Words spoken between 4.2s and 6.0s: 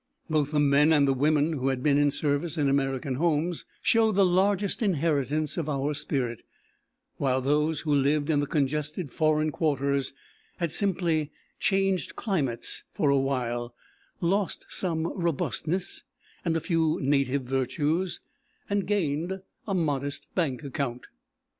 largest inheritance of our